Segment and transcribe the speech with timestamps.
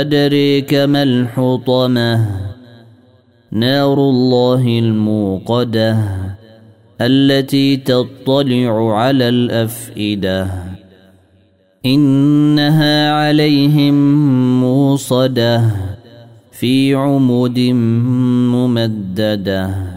[0.00, 2.26] أدريك ما الحطمة؟
[3.52, 5.98] نار الله الموقدة
[7.00, 10.48] التي تطلع على الأفئدة.
[11.86, 13.94] إنها عليهم
[14.60, 15.70] موصدة
[16.52, 17.58] في عمد
[18.54, 19.95] ممددة.